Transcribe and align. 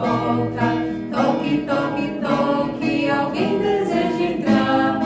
porta. 0.00 0.68
Toque, 1.12 1.64
toque, 1.68 2.06
toque, 2.22 3.10
alguém 3.10 3.58
deseja 3.58 4.22
entrar. 4.32 5.00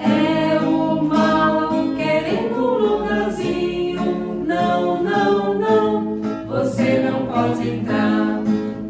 É 0.00 0.60
o 0.60 1.02
mal 1.02 1.70
querendo 1.96 2.54
um 2.54 2.78
lugarzinho. 2.78 4.44
Não, 4.46 5.02
não, 5.02 5.54
não, 5.54 6.20
você 6.46 7.00
não 7.00 7.26
pode 7.26 7.68
entrar. 7.68 8.40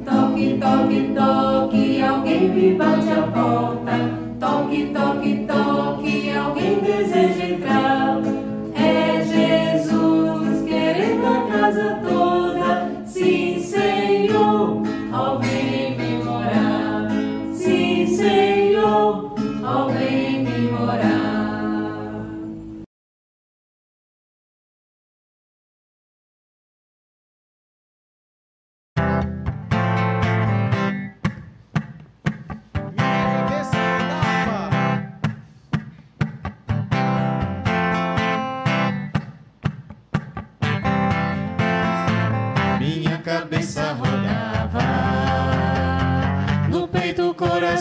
Toque, 0.04 0.58
toque, 0.60 1.12
toque, 1.14 2.02
alguém 2.02 2.48
me 2.50 2.74
bate 2.74 3.10
a 3.10 3.22
porta. 3.22 3.96
Toque, 4.38 4.92
toque, 4.92 5.46
toque. 5.46 5.75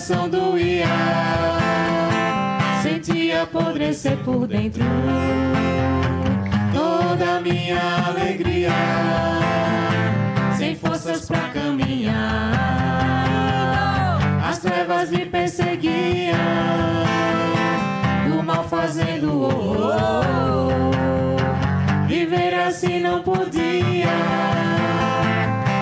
coração 0.06 0.30
doía, 0.30 0.86
sentia 2.84 3.42
apodrecer 3.42 4.18
por 4.18 4.46
dentro. 4.46 4.84
Toda 6.72 7.42
minha 7.42 7.80
alegria, 8.08 8.70
sem 10.58 10.76
forças 10.76 11.26
pra 11.26 11.50
caminhar. 11.50 12.14
As 14.48 14.60
trevas 14.60 15.10
me 15.10 15.26
perseguiam, 15.26 16.36
o 18.40 18.44
mal 18.44 18.64
fazendo 18.66 19.42
horror. 19.42 20.24
Viver 22.08 22.54
assim 22.54 23.02
não 23.02 23.24
podia, 23.24 24.08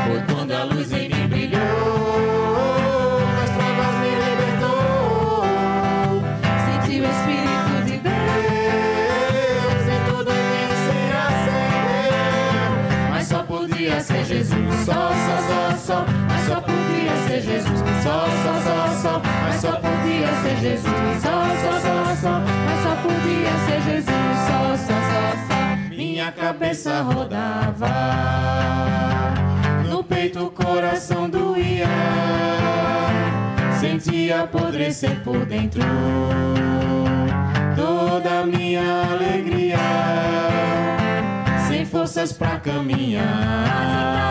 por 0.08 0.33
quando 0.33 0.52
a 0.53 0.63
luz 0.63 0.93
em 0.93 1.09
mim 1.09 1.22
Jesus, 17.43 17.80
só, 18.02 18.26
só, 18.43 18.54
só, 18.61 18.87
só, 19.02 19.21
mas 19.42 19.55
só 19.59 19.71
podia 19.73 20.27
ser 20.42 20.58
Jesus, 20.61 21.21
só, 21.21 21.45
só, 21.61 21.71
só, 21.80 22.15
só, 22.15 22.39
mas 22.39 22.80
só 22.83 22.95
podia 23.02 23.54
ser 23.65 23.81
Jesus, 23.81 24.37
só, 24.48 24.77
só, 24.77 24.93
só, 24.93 25.23
só. 25.48 25.93
Minha 25.95 26.31
cabeça 26.31 27.02
rodava, 27.02 27.89
no 29.89 30.04
peito 30.04 30.45
o 30.45 30.52
coração 30.52 31.30
doía, 31.30 31.87
sentia 33.80 34.43
apodrecer 34.43 35.20
por 35.21 35.45
dentro. 35.45 35.83
Toda 37.75 38.45
minha 38.45 39.11
alegria, 39.11 39.77
sem 41.67 41.86
forças 41.86 42.31
pra 42.31 42.58
caminhar 42.60 44.23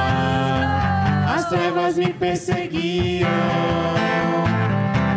trevas 1.52 1.96
me 1.98 2.10
perseguiam, 2.14 3.28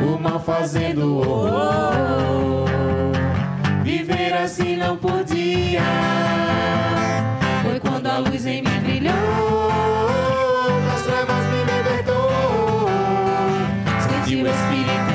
o 0.03 0.19
mal 0.19 0.37
fazendo 0.37 1.19
horror. 1.19 2.67
Viver 3.83 4.33
assim 4.33 4.75
não 4.75 4.97
podia, 4.97 5.81
foi 7.63 7.79
quando 7.79 8.07
a 8.07 8.17
luz 8.17 8.45
em 8.45 8.61
mim 8.61 8.79
brilhou. 8.81 9.13
as 10.93 11.03
trevas 11.03 11.45
me 11.51 11.59
libertou, 11.71 12.89
senti 14.09 14.35
o 14.35 14.47
Espírito 14.47 15.14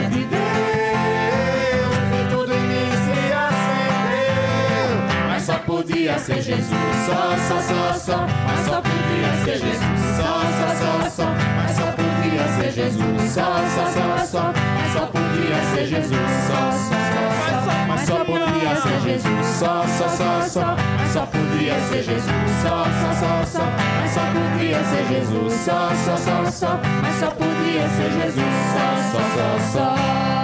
podia 5.90 6.18
ser 6.18 6.40
Jesus, 6.40 6.68
só, 7.06 7.36
só, 7.48 7.60
só, 7.60 7.98
só, 7.98 8.26
mas 8.46 8.66
só 8.66 8.80
podia 8.80 9.44
ser 9.44 9.58
Jesus, 9.58 9.80
só, 10.16 10.40
só, 10.58 10.68
só, 10.80 11.10
só, 11.10 11.34
mas 11.56 11.76
só 11.76 11.86
podia 11.92 12.46
ser 12.56 12.72
Jesus, 12.72 13.32
só, 13.32 13.42
só, 13.42 13.86
só, 13.90 14.26
só, 14.26 14.52
mas 14.74 14.92
só 14.92 15.06
podia 15.06 15.60
ser 15.74 15.86
Jesus, 15.86 16.18
só, 16.46 16.70
só, 16.70 17.00
só, 17.10 17.86
mas 17.88 18.00
só 18.06 18.24
podia 18.24 18.76
ser 18.76 19.00
Jesus, 19.00 19.46
só, 19.58 19.84
só, 19.98 20.08
só, 20.08 20.48
só, 20.48 20.76
mas 20.96 21.12
só 21.12 21.26
podia 21.26 21.80
ser 21.88 22.02
Jesus, 22.02 22.24
só, 22.62 22.84
só, 22.84 23.14
só, 23.14 23.44
só, 23.46 23.64
mas 24.00 24.10
só 24.12 24.20
podia 24.30 24.84
ser 24.84 25.06
Jesus, 25.08 25.52
só, 25.64 25.90
só, 26.04 26.16
só, 26.16 26.50
só, 26.50 26.80
mas 27.02 27.14
só 27.16 27.30
podia 27.30 27.88
ser 27.96 28.10
Jesus, 28.12 28.44
só, 28.72 28.86
só, 29.12 29.22
só, 29.34 29.78
só. 29.78 30.39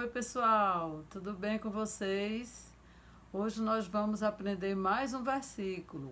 Oi, 0.00 0.08
pessoal, 0.08 1.04
tudo 1.10 1.34
bem 1.34 1.58
com 1.58 1.68
vocês? 1.68 2.72
Hoje 3.30 3.60
nós 3.60 3.86
vamos 3.86 4.22
aprender 4.22 4.74
mais 4.74 5.12
um 5.12 5.22
versículo. 5.22 6.10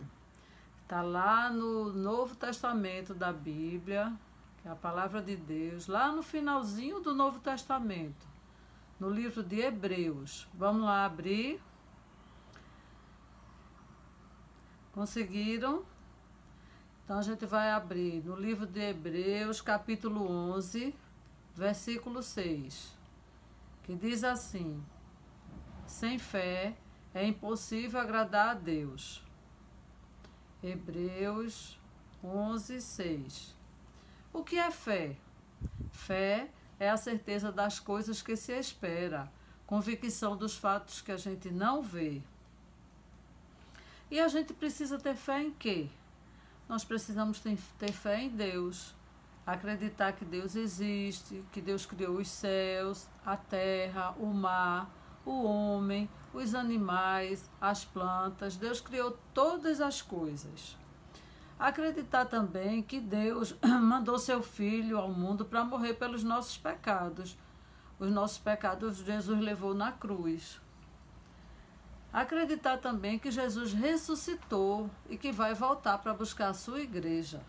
Está 0.82 1.00
lá 1.00 1.48
no 1.48 1.90
Novo 1.94 2.36
Testamento 2.36 3.14
da 3.14 3.32
Bíblia, 3.32 4.12
que 4.60 4.68
é 4.68 4.70
a 4.70 4.76
palavra 4.76 5.22
de 5.22 5.36
Deus, 5.36 5.86
lá 5.86 6.12
no 6.12 6.22
finalzinho 6.22 7.00
do 7.00 7.14
Novo 7.14 7.40
Testamento, 7.40 8.26
no 9.00 9.08
livro 9.08 9.42
de 9.42 9.60
Hebreus. 9.60 10.46
Vamos 10.52 10.82
lá 10.82 11.06
abrir. 11.06 11.58
Conseguiram? 14.92 15.82
Então 17.06 17.18
a 17.18 17.22
gente 17.22 17.46
vai 17.46 17.70
abrir 17.70 18.22
no 18.22 18.36
livro 18.36 18.66
de 18.66 18.80
Hebreus, 18.80 19.62
capítulo 19.62 20.30
11, 20.30 20.94
versículo 21.54 22.22
6, 22.22 22.97
que 23.88 23.96
diz 23.96 24.22
assim: 24.22 24.84
Sem 25.86 26.18
fé 26.18 26.76
é 27.14 27.26
impossível 27.26 27.98
agradar 27.98 28.50
a 28.50 28.54
Deus. 28.54 29.24
Hebreus 30.62 31.80
11, 32.22 32.82
6. 32.82 33.56
O 34.30 34.44
que 34.44 34.58
é 34.58 34.70
fé? 34.70 35.16
Fé 35.90 36.50
é 36.78 36.90
a 36.90 36.98
certeza 36.98 37.50
das 37.50 37.80
coisas 37.80 38.20
que 38.20 38.36
se 38.36 38.52
espera, 38.52 39.32
convicção 39.66 40.36
dos 40.36 40.54
fatos 40.54 41.00
que 41.00 41.10
a 41.10 41.16
gente 41.16 41.50
não 41.50 41.82
vê. 41.82 42.20
E 44.10 44.20
a 44.20 44.28
gente 44.28 44.52
precisa 44.52 44.98
ter 44.98 45.16
fé 45.16 45.44
em 45.44 45.50
quê? 45.50 45.88
Nós 46.68 46.84
precisamos 46.84 47.40
ter 47.40 47.92
fé 47.92 48.20
em 48.20 48.28
Deus, 48.28 48.94
acreditar 49.52 50.12
que 50.12 50.26
Deus 50.26 50.54
existe, 50.54 51.42
que 51.50 51.62
Deus 51.62 51.86
criou 51.86 52.18
os 52.18 52.28
céus, 52.28 53.08
a 53.24 53.34
terra, 53.34 54.14
o 54.18 54.26
mar, 54.26 54.90
o 55.24 55.42
homem, 55.42 56.08
os 56.34 56.54
animais, 56.54 57.48
as 57.58 57.82
plantas. 57.82 58.56
Deus 58.56 58.78
criou 58.78 59.18
todas 59.32 59.80
as 59.80 60.02
coisas. 60.02 60.76
Acreditar 61.58 62.26
também 62.26 62.82
que 62.82 63.00
Deus 63.00 63.56
mandou 63.64 64.18
seu 64.18 64.42
filho 64.42 64.98
ao 64.98 65.10
mundo 65.10 65.46
para 65.46 65.64
morrer 65.64 65.94
pelos 65.94 66.22
nossos 66.22 66.58
pecados. 66.58 67.34
Os 67.98 68.10
nossos 68.12 68.36
pecados 68.36 68.98
Jesus 68.98 69.40
levou 69.40 69.72
na 69.72 69.90
cruz. 69.90 70.60
Acreditar 72.12 72.76
também 72.76 73.18
que 73.18 73.30
Jesus 73.30 73.72
ressuscitou 73.72 74.90
e 75.08 75.16
que 75.16 75.32
vai 75.32 75.54
voltar 75.54 75.96
para 75.98 76.12
buscar 76.12 76.50
a 76.50 76.54
sua 76.54 76.80
igreja. 76.80 77.40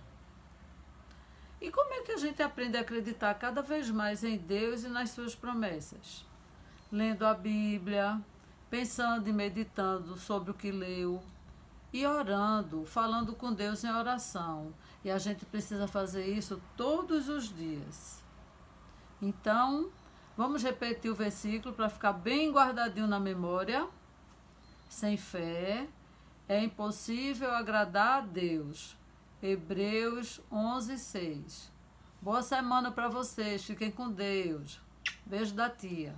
E 1.61 1.69
como 1.71 1.93
é 1.93 2.01
que 2.01 2.13
a 2.13 2.17
gente 2.17 2.41
aprende 2.41 2.77
a 2.77 2.81
acreditar 2.81 3.33
cada 3.35 3.61
vez 3.61 3.89
mais 3.89 4.23
em 4.23 4.37
Deus 4.37 4.83
e 4.83 4.87
nas 4.87 5.09
suas 5.09 5.35
promessas? 5.35 6.25
Lendo 6.91 7.25
a 7.25 7.33
Bíblia, 7.33 8.19
pensando 8.69 9.27
e 9.27 9.33
meditando 9.33 10.17
sobre 10.17 10.51
o 10.51 10.53
que 10.53 10.71
leu 10.71 11.21
e 11.91 12.05
orando, 12.05 12.85
falando 12.85 13.35
com 13.35 13.51
Deus 13.51 13.83
em 13.83 13.91
oração. 13.91 14.73
E 15.03 15.09
a 15.09 15.17
gente 15.17 15.45
precisa 15.45 15.87
fazer 15.87 16.25
isso 16.25 16.61
todos 16.77 17.27
os 17.27 17.53
dias. 17.53 18.23
Então, 19.21 19.89
vamos 20.37 20.63
repetir 20.63 21.11
o 21.11 21.15
versículo 21.15 21.73
para 21.73 21.89
ficar 21.89 22.13
bem 22.13 22.51
guardadinho 22.51 23.07
na 23.07 23.19
memória. 23.19 23.87
Sem 24.87 25.17
fé 25.17 25.87
é 26.47 26.63
impossível 26.63 27.51
agradar 27.51 28.19
a 28.19 28.21
Deus. 28.21 28.98
Hebreus 29.41 30.41
11, 30.51 30.97
6. 30.97 31.71
Boa 32.21 32.41
semana 32.41 32.91
para 32.91 33.07
vocês. 33.07 33.63
Fiquem 33.63 33.89
com 33.89 34.11
Deus. 34.11 34.81
Beijo 35.25 35.55
da 35.55 35.69
tia. 35.69 36.13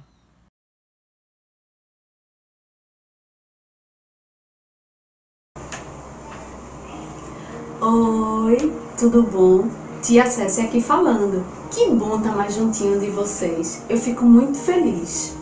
Oi, 7.80 8.58
tudo 8.98 9.22
bom? 9.22 9.70
Tia 10.02 10.26
Cécia 10.26 10.64
aqui 10.64 10.82
falando. 10.82 11.46
Que 11.70 11.92
bom 11.92 12.18
estar 12.18 12.36
mais 12.36 12.56
juntinho 12.56 13.00
de 13.00 13.12
vocês. 13.12 13.86
Eu 13.88 14.00
fico 14.00 14.26
muito 14.26 14.58
feliz. 14.58 15.38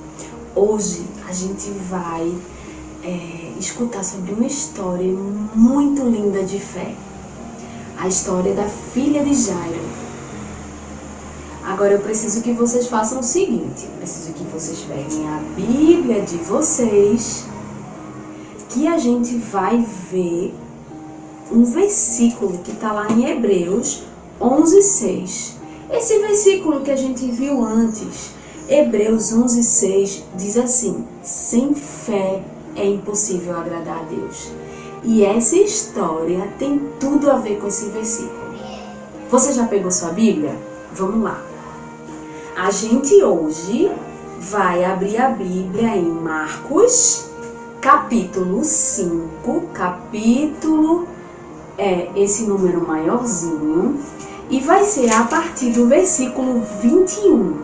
Hoje 0.53 1.07
a 1.25 1.31
gente 1.31 1.71
vai 1.87 2.29
é, 3.03 3.57
escutar 3.57 4.03
sobre 4.03 4.33
uma 4.33 4.47
história 4.47 5.13
muito 5.55 6.03
linda 6.03 6.43
de 6.43 6.59
fé. 6.59 6.93
A 7.99 8.07
história 8.07 8.53
da 8.53 8.63
filha 8.63 9.25
de 9.25 9.33
Jairo. 9.33 9.81
Agora 11.65 11.93
eu 11.93 11.99
preciso 11.99 12.41
que 12.41 12.53
vocês 12.53 12.87
façam 12.87 13.19
o 13.19 13.23
seguinte: 13.23 13.83
eu 13.83 13.97
preciso 13.97 14.31
que 14.31 14.43
vocês 14.45 14.79
peguem 14.79 15.27
a 15.27 15.41
Bíblia 15.53 16.21
de 16.21 16.37
vocês, 16.37 17.43
que 18.69 18.87
a 18.87 18.97
gente 18.97 19.35
vai 19.35 19.85
ver 20.09 20.55
um 21.51 21.65
versículo 21.65 22.59
que 22.59 22.71
está 22.71 22.93
lá 22.93 23.11
em 23.11 23.25
Hebreus 23.25 24.03
11:6. 24.39 25.55
Esse 25.91 26.19
versículo 26.19 26.79
que 26.79 26.91
a 26.91 26.95
gente 26.95 27.29
viu 27.29 27.61
antes, 27.65 28.31
Hebreus 28.69 29.33
11:6 29.33 30.23
diz 30.37 30.57
assim: 30.57 31.03
sem 31.21 31.73
fé 31.73 32.41
é 32.77 32.85
impossível 32.87 33.57
agradar 33.57 33.99
a 33.99 34.03
Deus. 34.03 34.51
E 35.03 35.23
essa 35.23 35.55
história 35.55 36.47
tem 36.57 36.81
tudo 36.99 37.31
a 37.31 37.37
ver 37.37 37.59
com 37.59 37.67
esse 37.67 37.89
versículo. 37.89 38.49
Você 39.29 39.53
já 39.53 39.65
pegou 39.65 39.91
sua 39.91 40.09
Bíblia? 40.09 40.55
Vamos 40.93 41.23
lá. 41.23 41.41
A 42.57 42.71
gente 42.71 43.23
hoje 43.23 43.91
vai 44.39 44.83
abrir 44.83 45.17
a 45.17 45.29
Bíblia 45.29 45.95
em 45.95 46.09
Marcos, 46.09 47.29
capítulo 47.79 48.63
5, 48.63 49.61
capítulo 49.73 51.07
é 51.77 52.09
esse 52.15 52.43
número 52.43 52.85
maiorzinho, 52.85 53.97
e 54.49 54.59
vai 54.59 54.83
ser 54.83 55.11
a 55.13 55.23
partir 55.23 55.71
do 55.71 55.87
versículo 55.87 56.61
21. 56.81 57.57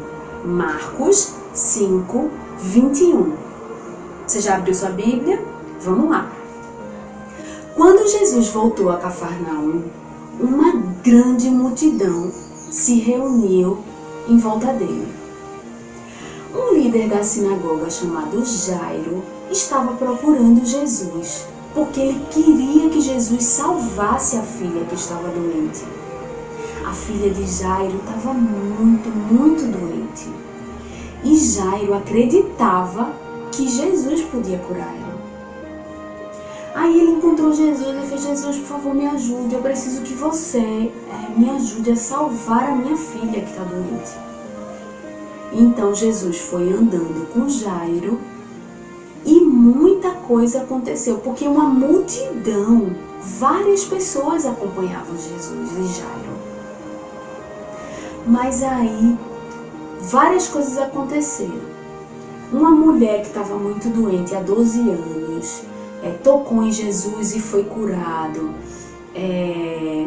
Marcos 0.45 1.33
5, 1.53 2.29
21. 2.59 3.33
Você 4.25 4.39
já 4.39 4.55
abriu 4.55 4.73
sua 4.73 4.89
Bíblia? 4.89 5.43
Vamos 5.81 6.09
lá. 6.09 6.31
Quando 7.75 8.09
Jesus 8.09 8.47
voltou 8.47 8.89
a 8.89 8.95
Cafarnaum, 8.95 9.83
uma 10.39 10.71
grande 11.03 11.49
multidão 11.49 12.31
se 12.71 12.99
reuniu 13.01 13.79
em 14.29 14.37
volta 14.37 14.71
dele. 14.71 15.05
Um 16.55 16.73
líder 16.73 17.09
da 17.09 17.21
sinagoga 17.21 17.89
chamado 17.89 18.45
Jairo 18.45 19.21
estava 19.51 19.91
procurando 19.95 20.65
Jesus, 20.65 21.47
porque 21.73 21.99
ele 21.99 22.25
queria 22.31 22.89
que 22.89 23.01
Jesus 23.01 23.43
salvasse 23.43 24.37
a 24.37 24.41
filha 24.43 24.85
que 24.85 24.95
estava 24.95 25.27
doente. 25.27 25.83
A 26.85 26.93
filha 26.93 27.29
de 27.29 27.45
Jairo 27.45 27.97
estava 27.97 28.33
muito, 28.33 29.09
muito 29.09 29.65
doente. 29.65 30.29
E 31.25 31.35
Jairo 31.37 31.93
acreditava 31.93 33.11
que 33.51 33.67
Jesus 33.67 34.21
podia 34.21 34.59
curar 34.59 34.95
ela. 34.95 35.04
Aí 36.75 36.99
ele 36.99 37.11
encontrou 37.11 37.53
Jesus 37.53 38.03
e 38.03 38.07
fez: 38.09 38.21
Jesus, 38.21 38.57
por 38.57 38.67
favor, 38.67 38.93
me 38.93 39.07
ajude. 39.07 39.55
Eu 39.55 39.61
preciso 39.61 40.01
que 40.01 40.13
você 40.13 40.59
é, 40.59 41.39
me 41.39 41.49
ajude 41.51 41.91
a 41.91 41.95
salvar 41.95 42.69
a 42.69 42.75
minha 42.75 42.97
filha 42.97 43.41
que 43.41 43.49
está 43.49 43.63
doente. 43.63 44.11
Então 45.53 45.95
Jesus 45.95 46.37
foi 46.37 46.73
andando 46.73 47.31
com 47.31 47.47
Jairo 47.47 48.19
e 49.25 49.39
muita 49.39 50.11
coisa 50.11 50.63
aconteceu, 50.63 51.19
porque 51.19 51.47
uma 51.47 51.63
multidão, 51.63 52.93
várias 53.21 53.85
pessoas 53.85 54.45
acompanhavam 54.45 55.15
Jesus 55.15 55.71
e 55.71 55.97
Jairo. 55.97 56.35
Mas 58.27 58.61
aí 58.61 59.17
várias 60.01 60.49
coisas 60.49 60.77
aconteceram. 60.77 61.73
Uma 62.51 62.71
mulher 62.71 63.21
que 63.21 63.27
estava 63.27 63.55
muito 63.55 63.87
doente 63.87 64.35
há 64.35 64.41
12 64.41 64.79
anos 64.81 65.74
é, 66.05 66.11
tocou 66.23 66.63
em 66.63 66.71
Jesus 66.71 67.35
e 67.35 67.39
foi 67.39 67.63
curado. 67.63 68.51
É, 69.15 70.05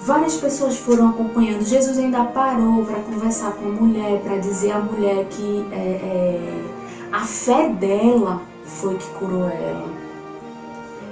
várias 0.00 0.36
pessoas 0.36 0.78
foram 0.78 1.10
acompanhando. 1.10 1.64
Jesus 1.64 1.98
ainda 1.98 2.24
parou 2.24 2.84
para 2.84 3.00
conversar 3.00 3.52
com 3.52 3.66
a 3.68 3.72
mulher, 3.72 4.22
para 4.22 4.38
dizer 4.38 4.72
à 4.72 4.80
mulher 4.80 5.26
que 5.28 5.66
é, 5.70 5.76
é, 5.76 6.64
a 7.12 7.20
fé 7.20 7.68
dela 7.68 8.40
foi 8.64 8.94
que 8.94 9.08
curou 9.18 9.44
ela. 9.44 9.88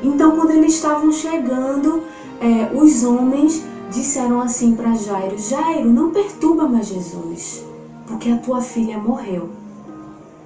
Então, 0.02 0.36
quando 0.36 0.52
eles 0.52 0.74
estavam 0.74 1.12
chegando, 1.12 2.02
é, 2.40 2.74
os 2.74 3.04
homens 3.04 3.64
disseram 3.90 4.40
assim 4.40 4.74
para 4.74 4.94
Jairo: 4.94 5.38
Jairo, 5.38 5.90
não 5.90 6.10
perturba 6.10 6.66
mais 6.66 6.88
Jesus, 6.88 7.64
porque 8.06 8.30
a 8.30 8.38
tua 8.38 8.60
filha 8.62 8.98
morreu. 8.98 9.50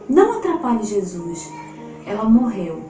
Não 0.08 0.38
atrapalhe 0.38 0.82
Jesus. 0.84 1.52
Ela 2.06 2.24
morreu. 2.24 2.87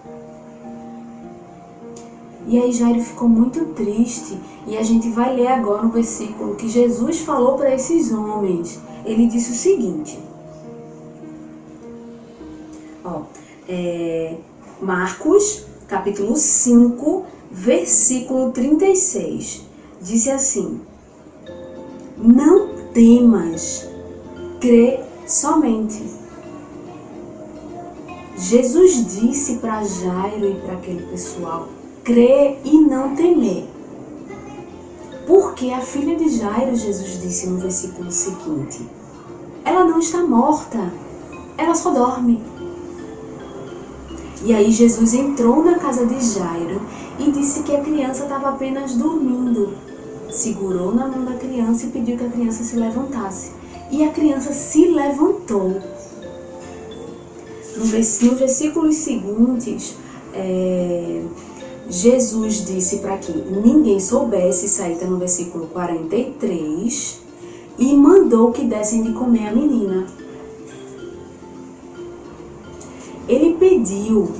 E 2.48 2.58
aí 2.58 2.72
Jairo 2.72 3.02
ficou 3.02 3.28
muito 3.28 3.62
triste. 3.74 4.38
E 4.66 4.76
a 4.78 4.82
gente 4.82 5.10
vai 5.10 5.36
ler 5.36 5.48
agora 5.48 5.86
o 5.86 5.90
versículo 5.90 6.56
que 6.56 6.66
Jesus 6.66 7.20
falou 7.20 7.58
para 7.58 7.74
esses 7.74 8.10
homens. 8.10 8.80
Ele 9.04 9.26
disse 9.26 9.52
o 9.52 9.54
seguinte: 9.54 10.18
Ó, 13.04 13.20
é, 13.68 14.36
Marcos, 14.80 15.66
capítulo 15.86 16.36
5, 16.36 17.24
versículo 17.50 18.50
36. 18.50 19.66
Disse 20.00 20.30
assim: 20.30 20.80
Não 22.16 22.70
temas, 22.94 23.86
crê 24.58 25.00
somente. 25.26 26.02
Jesus 28.38 29.04
disse 29.20 29.56
para 29.56 29.84
Jairo 29.84 30.50
e 30.50 30.54
para 30.60 30.74
aquele 30.74 31.02
pessoal: 31.08 31.68
crê 32.08 32.56
e 32.64 32.80
não 32.80 33.14
temer. 33.14 33.66
Porque 35.26 35.70
a 35.70 35.82
filha 35.82 36.16
de 36.16 36.30
Jairo, 36.30 36.74
Jesus 36.74 37.20
disse 37.20 37.46
no 37.46 37.58
versículo 37.58 38.10
seguinte: 38.10 38.80
ela 39.62 39.84
não 39.84 39.98
está 39.98 40.22
morta, 40.22 40.90
ela 41.58 41.74
só 41.74 41.90
dorme. 41.90 42.42
E 44.42 44.54
aí 44.54 44.72
Jesus 44.72 45.12
entrou 45.12 45.62
na 45.62 45.78
casa 45.78 46.06
de 46.06 46.18
Jairo 46.24 46.80
e 47.18 47.30
disse 47.30 47.62
que 47.62 47.76
a 47.76 47.82
criança 47.82 48.22
estava 48.22 48.48
apenas 48.48 48.94
dormindo. 48.94 49.74
Segurou 50.30 50.94
na 50.94 51.06
mão 51.06 51.26
da 51.26 51.34
criança 51.34 51.86
e 51.86 51.90
pediu 51.90 52.16
que 52.16 52.24
a 52.24 52.30
criança 52.30 52.64
se 52.64 52.76
levantasse. 52.76 53.52
E 53.90 54.02
a 54.04 54.10
criança 54.10 54.54
se 54.54 54.86
levantou. 54.88 55.82
No 57.76 57.84
versículos 57.84 58.96
seguintes, 58.96 59.96
é, 60.34 61.22
Jesus 61.90 62.66
disse 62.66 62.98
para 62.98 63.16
que 63.16 63.32
ninguém 63.32 63.98
soubesse, 63.98 64.66
isso 64.66 64.82
aí 64.82 64.92
está 64.92 65.06
no 65.06 65.16
versículo 65.16 65.66
43, 65.68 67.20
e 67.78 67.94
mandou 67.94 68.52
que 68.52 68.64
dessem 68.64 69.02
de 69.02 69.12
comer 69.12 69.48
a 69.48 69.54
menina. 69.54 70.06
Ele 73.26 73.54
pediu 73.54 74.30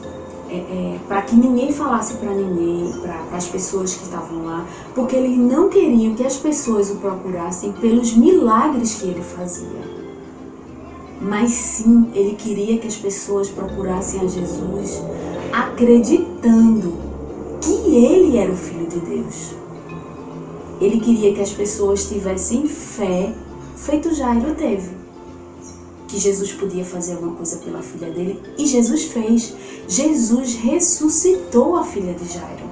é, 0.50 0.56
é, 0.56 0.98
para 1.06 1.22
que 1.22 1.36
ninguém 1.36 1.72
falasse 1.72 2.14
para 2.14 2.32
ninguém, 2.34 2.92
para 3.00 3.36
as 3.36 3.46
pessoas 3.46 3.94
que 3.94 4.04
estavam 4.04 4.44
lá, 4.44 4.66
porque 4.94 5.16
eles 5.16 5.36
não 5.38 5.70
queriam 5.70 6.14
que 6.14 6.24
as 6.24 6.36
pessoas 6.36 6.90
o 6.90 6.96
procurassem 6.96 7.72
pelos 7.72 8.14
milagres 8.14 8.96
que 8.96 9.08
ele 9.08 9.22
fazia. 9.22 9.98
Mas 11.20 11.50
sim, 11.50 12.10
ele 12.14 12.34
queria 12.34 12.78
que 12.78 12.86
as 12.86 12.96
pessoas 12.96 13.48
procurassem 13.48 14.20
a 14.20 14.26
Jesus 14.26 15.02
acreditando 15.52 17.07
que 17.60 17.94
ele 17.94 18.36
era 18.36 18.50
o 18.50 18.56
Filho 18.56 18.86
de 18.86 19.00
Deus. 19.00 19.54
Ele 20.80 21.00
queria 21.00 21.34
que 21.34 21.40
as 21.40 21.52
pessoas 21.52 22.08
tivessem 22.08 22.68
fé, 22.68 23.34
feito 23.76 24.14
Jairo 24.14 24.54
teve. 24.54 24.96
Que 26.06 26.18
Jesus 26.18 26.52
podia 26.52 26.84
fazer 26.84 27.14
alguma 27.14 27.34
coisa 27.34 27.56
pela 27.58 27.82
filha 27.82 28.10
dele. 28.10 28.40
E 28.56 28.66
Jesus 28.66 29.04
fez. 29.04 29.54
Jesus 29.86 30.54
ressuscitou 30.54 31.76
a 31.76 31.84
filha 31.84 32.14
de 32.14 32.32
Jairo. 32.32 32.68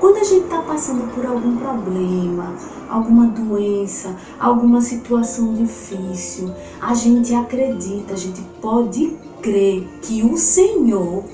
Quando 0.00 0.18
a 0.18 0.24
gente 0.24 0.44
está 0.44 0.60
passando 0.60 1.14
por 1.14 1.24
algum 1.24 1.56
problema, 1.56 2.54
alguma 2.90 3.26
doença, 3.26 4.14
alguma 4.38 4.80
situação 4.80 5.54
difícil, 5.54 6.50
a 6.80 6.94
gente 6.94 7.34
acredita, 7.34 8.14
a 8.14 8.16
gente 8.16 8.40
pode 8.60 9.16
crer 9.40 9.86
que 10.02 10.22
o 10.22 10.36
Senhor 10.36 11.24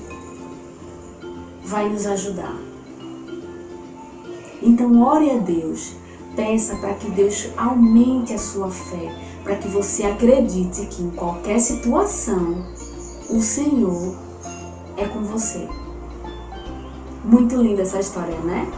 vai 1.71 1.87
nos 1.87 2.05
ajudar. 2.05 2.53
Então, 4.61 5.01
ore 5.01 5.31
a 5.31 5.37
Deus, 5.37 5.93
peça 6.35 6.75
para 6.75 6.93
que 6.95 7.09
Deus 7.09 7.49
aumente 7.57 8.33
a 8.33 8.37
sua 8.37 8.69
fé, 8.69 9.09
para 9.41 9.55
que 9.55 9.69
você 9.69 10.03
acredite 10.03 10.85
que 10.87 11.01
em 11.01 11.09
qualquer 11.11 11.59
situação 11.59 12.63
o 13.29 13.41
Senhor 13.41 14.15
é 14.97 15.05
com 15.05 15.23
você. 15.23 15.67
Muito 17.23 17.55
linda 17.55 17.83
essa 17.83 17.99
história, 17.99 18.37
né? 18.39 18.69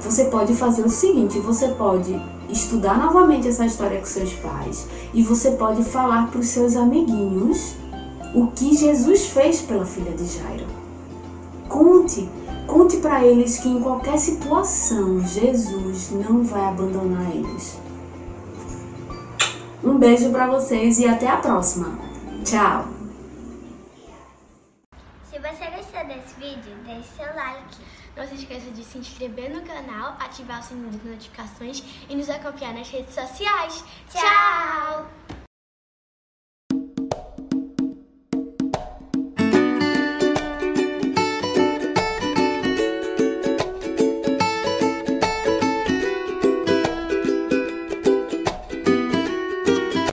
Você 0.00 0.24
pode 0.24 0.54
fazer 0.54 0.84
o 0.84 0.90
seguinte: 0.90 1.38
você 1.38 1.68
pode 1.68 2.20
estudar 2.48 2.98
novamente 2.98 3.46
essa 3.46 3.64
história 3.64 4.00
com 4.00 4.06
seus 4.06 4.32
pais 4.34 4.86
e 5.14 5.22
você 5.22 5.52
pode 5.52 5.84
falar 5.84 6.28
para 6.30 6.40
os 6.40 6.48
seus 6.48 6.76
amiguinhos 6.76 7.74
o 8.34 8.48
que 8.48 8.76
Jesus 8.76 9.26
fez 9.26 9.60
pela 9.60 9.84
filha 9.84 10.12
de 10.12 10.26
Jairo. 10.26 10.77
Conte 11.78 12.28
Conte 12.66 12.96
para 12.96 13.24
eles 13.24 13.60
que 13.60 13.68
em 13.68 13.80
qualquer 13.80 14.18
situação 14.18 15.20
Jesus 15.20 16.10
não 16.10 16.42
vai 16.42 16.64
abandonar 16.66 17.30
eles. 17.30 17.80
Um 19.82 19.96
beijo 19.96 20.30
para 20.30 20.48
vocês 20.48 20.98
e 20.98 21.06
até 21.06 21.28
a 21.28 21.36
próxima. 21.36 21.96
Tchau. 22.44 22.88
Se 25.30 25.38
você 25.38 25.70
gostou 25.70 26.04
desse 26.04 26.34
vídeo, 26.38 26.76
deixe 26.84 27.08
seu 27.16 27.34
like. 27.34 27.78
Não 28.16 28.26
se 28.26 28.34
esqueça 28.34 28.70
de 28.72 28.84
se 28.84 28.98
inscrever 28.98 29.48
no 29.48 29.62
canal, 29.62 30.16
ativar 30.18 30.60
o 30.60 30.62
sininho 30.64 30.90
de 30.90 31.08
notificações 31.08 31.82
e 32.08 32.16
nos 32.16 32.28
acompanhar 32.28 32.74
nas 32.74 32.90
redes 32.90 33.14
sociais. 33.14 33.84
Tchau. 34.10 35.06